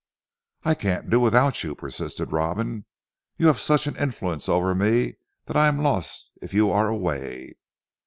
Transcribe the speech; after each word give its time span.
"I 0.63 0.73
can't 0.73 1.11
do 1.11 1.19
without 1.19 1.63
you," 1.63 1.75
persisted 1.75 2.31
Robin. 2.31 2.85
"You 3.37 3.45
have 3.45 3.59
such 3.59 3.85
an 3.85 3.95
influence 3.95 4.49
over 4.49 4.73
me 4.73 5.17
that 5.45 5.55
I 5.55 5.67
am 5.67 5.83
lost 5.83 6.31
if 6.41 6.55
you 6.55 6.71
are 6.71 6.87
away." 6.87 7.53